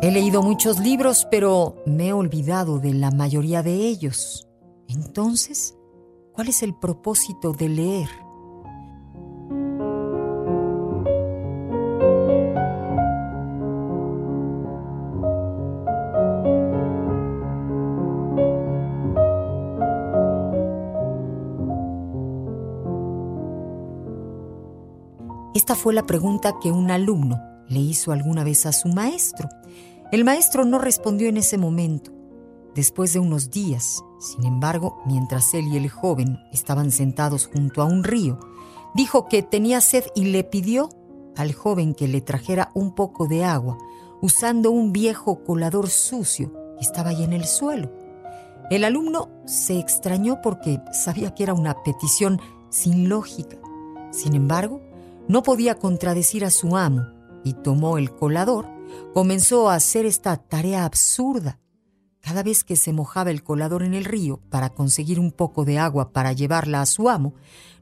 [0.00, 4.46] He leído muchos libros, pero me he olvidado de la mayoría de ellos.
[4.86, 5.76] Entonces,
[6.32, 8.08] ¿cuál es el propósito de leer?
[25.54, 27.36] Esta fue la pregunta que un alumno
[27.68, 29.48] le hizo alguna vez a su maestro.
[30.10, 32.12] El maestro no respondió en ese momento.
[32.74, 37.84] Después de unos días, sin embargo, mientras él y el joven estaban sentados junto a
[37.84, 38.38] un río,
[38.94, 40.88] dijo que tenía sed y le pidió
[41.36, 43.76] al joven que le trajera un poco de agua,
[44.22, 47.92] usando un viejo colador sucio que estaba ahí en el suelo.
[48.70, 53.58] El alumno se extrañó porque sabía que era una petición sin lógica.
[54.10, 54.80] Sin embargo,
[55.28, 57.06] no podía contradecir a su amo
[57.44, 58.77] y tomó el colador,
[59.14, 61.58] comenzó a hacer esta tarea absurda.
[62.20, 65.78] Cada vez que se mojaba el colador en el río para conseguir un poco de
[65.78, 67.34] agua para llevarla a su amo,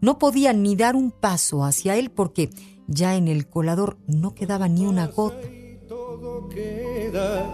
[0.00, 2.50] no podía ni dar un paso hacia él porque
[2.86, 5.48] ya en el colador no quedaba ni una gota.
[5.88, 7.46] Todo queda,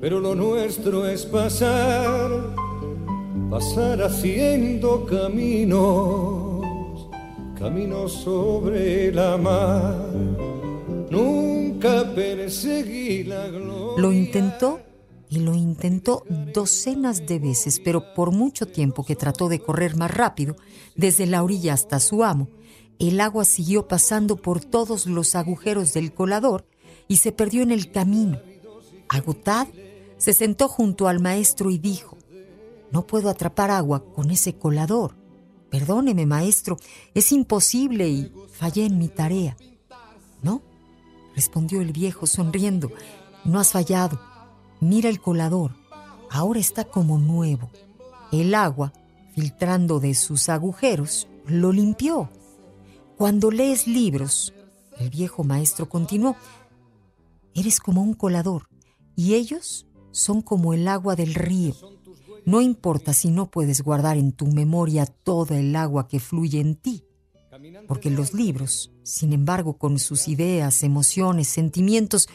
[0.00, 2.54] pero lo nuestro es pasar,
[3.50, 6.60] pasar haciendo caminos,
[7.58, 10.47] caminos sobre la mar.
[13.98, 14.80] Lo intentó
[15.28, 16.22] y lo intentó
[16.54, 20.54] docenas de veces, pero por mucho tiempo que trató de correr más rápido,
[20.94, 22.46] desde la orilla hasta su amo,
[23.00, 26.64] el agua siguió pasando por todos los agujeros del colador
[27.08, 28.38] y se perdió en el camino.
[29.08, 29.72] Agotado,
[30.16, 32.16] se sentó junto al maestro y dijo,
[32.92, 35.16] no puedo atrapar agua con ese colador.
[35.70, 36.76] Perdóneme, maestro,
[37.14, 39.56] es imposible y fallé en mi tarea.
[40.40, 40.62] ¿No?
[41.34, 42.92] respondió el viejo sonriendo.
[43.44, 44.20] No has fallado.
[44.80, 45.74] Mira el colador.
[46.30, 47.70] Ahora está como nuevo.
[48.32, 48.92] El agua,
[49.34, 52.28] filtrando de sus agujeros, lo limpió.
[53.16, 54.52] Cuando lees libros,
[54.98, 56.36] el viejo maestro continuó,
[57.54, 58.68] eres como un colador
[59.16, 61.74] y ellos son como el agua del río.
[62.44, 66.76] No importa si no puedes guardar en tu memoria toda el agua que fluye en
[66.76, 67.04] ti,
[67.86, 72.28] porque los libros, sin embargo, con sus ideas, emociones, sentimientos,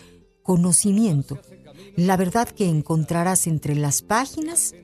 [0.44, 1.40] conocimiento,
[1.96, 4.76] la verdad que encontrarás entre las páginas,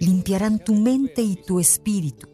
[0.00, 2.28] limpiarán tu mente y tu espíritu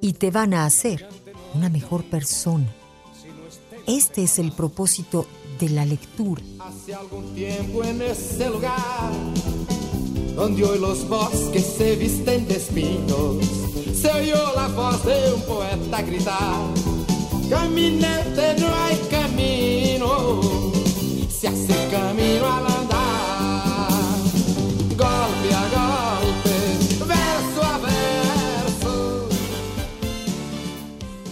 [0.00, 1.08] y te van a hacer
[1.54, 2.72] una mejor persona.
[3.86, 5.26] Este es el propósito
[5.58, 6.42] de la lectura.
[6.60, 9.12] Hace algún tiempo en ese lugar,
[10.34, 13.44] donde hoy los bosques se visten de espinos,
[13.94, 16.72] se oyó la voz de un poeta gritar:
[17.50, 18.96] Caminante, no hay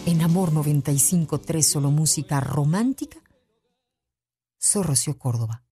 [0.09, 3.19] En Amor 95.3 solo música romántica.
[4.57, 4.83] Soy
[5.19, 5.65] Córdoba.